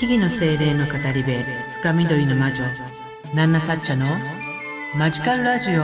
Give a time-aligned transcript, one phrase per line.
[0.00, 1.44] 木々の精霊の語り部
[1.82, 2.64] 深緑の魔女
[3.34, 4.06] ナンナサッチャの
[4.96, 5.82] マジカルラジオ。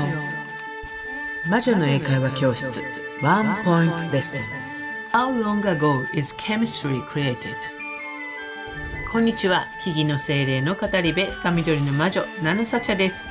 [1.50, 5.12] 魔女の英会話教室ワンポイントレッスン。
[5.12, 7.56] How long ago is chemistry created?
[9.12, 13.28] こんにちは木々の精霊の語り部深緑の魔女ナンナサッチャです。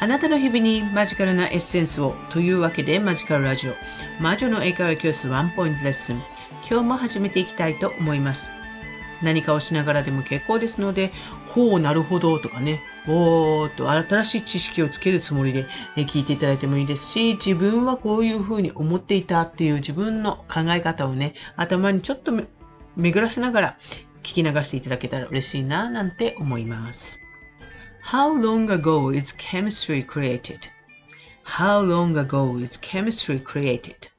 [0.00, 3.74] あなたの日々にマジカルなエッセンスをというわけでマジカルラジオ。
[4.20, 6.20] 魔女の英会話教室ワンポイントレッスン。
[6.68, 8.50] 今日も始めていきたいと思います。
[9.22, 11.12] 何かをしながらでも結構ですので、
[11.46, 15.68] ほう、なるほどとかね、おーっと新しい知識をつけるつもりで、ね、
[15.98, 22.32] 聞いていただいてもいいですし、自分はこういうふうに思っていたっていう自分の考え方をね、頭にちょっと
[22.96, 23.76] 巡らせながら
[24.22, 27.20] 聞き流していただけたら嬉しいな、なんて思います。
[28.04, 34.10] How long ago is chemistry created?How long ago is chemistry created?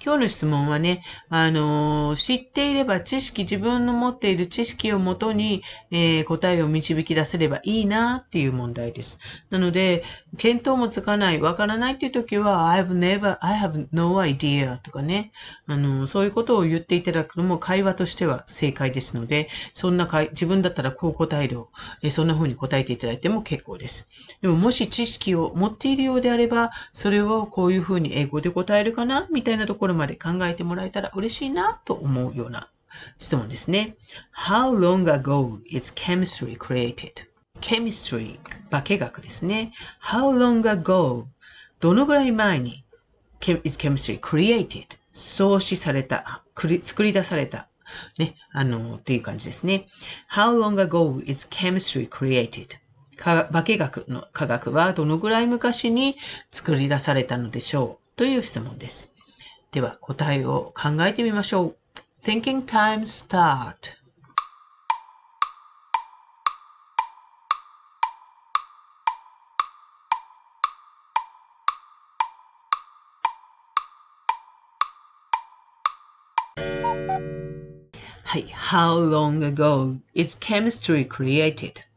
[0.00, 9.18] 今日の質問はね、あのー、知っていれば知識、自分の持っている知識をもとに、えー、答えを導き出せればいいなっていう問題です。
[9.50, 10.04] なので、
[10.36, 15.32] 見当もつかない、わからないっていう時は、I have never, I have no idea とかね、
[15.66, 21.58] あのー、そういうことを言っていただくのも会話としては正解ですので、そんな会、自分だったらこう答える、
[22.04, 24.08] えー、そんな風に答えていただいても結構です。
[24.42, 32.70] でももし知識を持っているようであれば、それをこういう風に英語で答えるかなみたいなところとこまで考えてもらえたら嬉しいなと思うような
[33.18, 33.96] 質問ですね。
[34.36, 37.26] How long ago is chemistry created?
[37.60, 38.38] chemistry
[38.70, 39.72] 化け学ですね。
[40.02, 41.24] How long ago?
[41.80, 42.84] どのぐらい前に
[43.64, 44.98] is chemistry created?
[45.12, 46.42] 創始された、
[46.82, 47.68] 作り出された。
[48.18, 49.86] ね、あの、っていう感じですね。
[50.30, 52.76] How long ago is chemistry created?
[53.16, 56.16] 化学の科学はどのぐらい昔に
[56.52, 58.16] 作り出されたのでしょう？
[58.16, 59.16] という質問です。
[59.70, 61.76] では答えを考えてみましょう。
[62.24, 63.98] Thinking time start.
[78.24, 78.44] はい。
[78.44, 81.88] How long ago is chemistry created?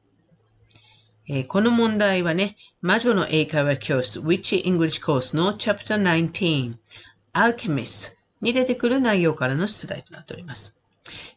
[1.27, 6.75] えー、この問題はね、魔女の英会話教室 Which English Course の Chapter 19
[7.33, 10.75] Alchemist に出てくる内容からの出題となっております。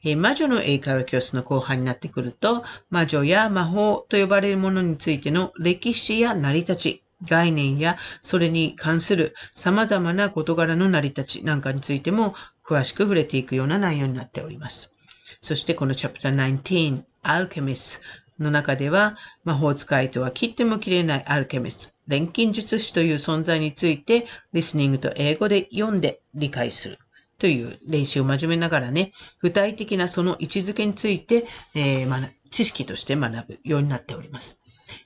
[0.05, 12.34] え、魔女の英会話教室の後半になってくると、魔女や魔法と呼ばれるものについての歴史や成り立ち、概念やそれに関する様々な事柄の成り立ちなんかについても
[12.65, 14.94] 詳しく触れていくような内容になっております。
[15.41, 18.03] そしてこのチャプター19、Alchemist
[18.38, 26.98] の中では、魔法使いとは切っても切れないアルケミス、錬金術師という存在について、リスニングと英語で読んで理解する。
[27.38, 34.60] という練習を真面目ながらね、具体的なその位置づけについて、えー、知識として学ぶようになっております。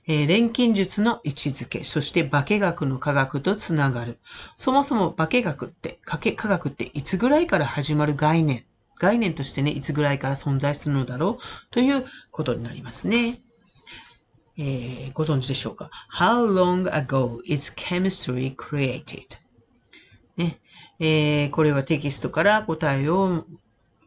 [0.07, 4.19] えー、錬金術の位置づけ、そして化学の科学とつながる。
[4.57, 8.63] そもそも化学って、科学っていつぐらいから始まる概念
[8.99, 13.39] 概念としてね、いつぐらいから存在するのだろうということになりますね。
[14.57, 19.37] えー、ご存知でしょうか ?How long ago is chemistry created?
[20.35, 20.59] ね
[20.99, 23.45] えー、これはテキストから答えを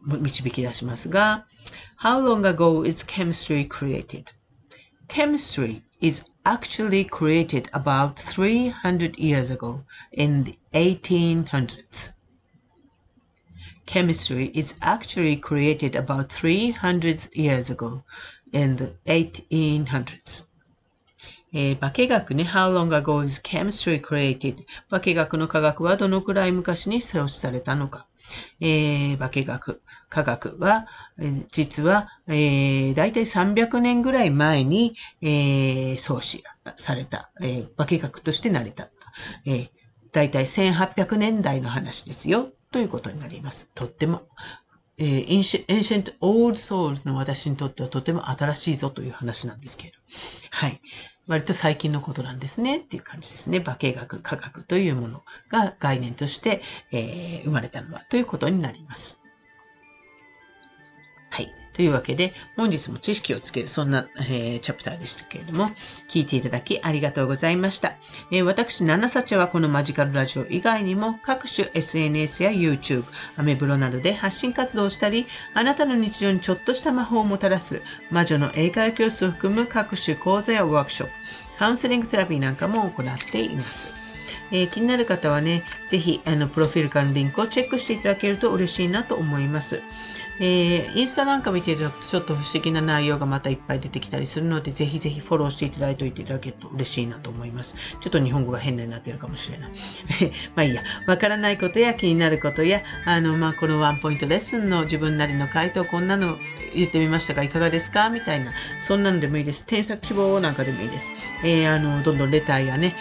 [0.04, 1.46] 導き出しますが、
[2.02, 4.26] How long ago is chemistry created?
[5.08, 12.21] Chemistry is actually created about 300 years ago in the 1800s.
[13.86, 18.02] Chemistry is actually created about 300 years ago
[18.52, 20.52] in the 1800s.
[21.54, 24.64] えー、化学ね、How long ago is chemistry created?
[24.88, 28.06] 化学の科学はどのくらい昔に創始されたのか。
[28.60, 30.86] えー、化学、科学は、
[31.18, 36.42] えー、実は、えー、だいたい300年ぐらい前に、えー、創始
[36.76, 38.92] された、えー、化学として成り立った。
[39.44, 39.68] えー、
[40.12, 42.50] だいたい1800年代の話ですよ。
[42.72, 43.70] ということになります。
[43.74, 44.22] とっても、
[44.98, 45.26] えー、
[45.68, 49.96] ancient old souls の私にとってはとても新しいぞという話なんですけれど。
[50.50, 50.80] はい。
[51.28, 53.60] 割と最近のことなんですねっていう感じですね。
[53.60, 59.22] 化学、科学というものが概念として、えー、生まれたのはということになります。
[61.30, 61.61] はい。
[61.72, 65.66] というわけで、本日も知識をつける、そんな、えー、チャプターでしたけれども、
[66.08, 67.94] 聞いていただきありがとうございました。
[68.30, 73.04] えー、私、ナナサチはこのマジカルラジオ以外にも、各種 SNS や YouTube、
[73.36, 81.14] アメブロなどで発信活動をしたり、あなたの日常にちょっとした魔法をもたらす、魔女の英会話教室を含む各種講座やワークショップ、
[81.58, 84.02] カウンセリングテラピーなんかも行っています。
[84.50, 89.82] えー、気になる方はね、ぜひ、あの、プロフィールからのリンクをチェックしていただけると嬉しいなと思います。
[90.44, 97.96] えー、インスタなんか見ていただくとちょっと不思議な内容がまたいっぱい出てきたりするので、ぜひぜひフォローしていただいておいていただけると嬉しいなと思います。
[98.00, 99.70] ちょっと日本語が変なになってるかもしれない。
[100.56, 106.36] まあいいや、わからないことや気になることや、あの、まあこのワンポイントレッスンの自分なりの回答、こんなの
[106.74, 109.64] 言ってみましたがいかがですかみたいな、そんなのでもいいです。
[109.64, 111.12] 添削希望なんかでもいいです。
[111.44, 112.96] えー、あの、どんどんレターやね、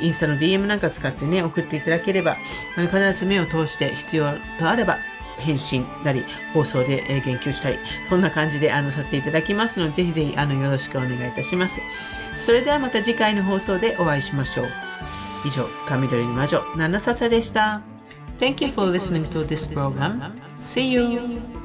[0.00, 2.36] インスタの DM なんか使ってね、送っていただければ、
[2.76, 4.98] あの必ず目を通して必要とあれば
[5.38, 7.78] 返信なり、放送で言及したり、
[8.08, 11.80] そんな感じであのさせていただきますので、ぜひぜひあのよろしくお願いいたします。
[12.36, 14.68] それではまた次回の放送でお会いしましょう。
[15.44, 17.82] 以上、深緑の魔女、ナナササでした。
[18.38, 20.32] Thank you for listening to this program.
[20.56, 21.63] See you!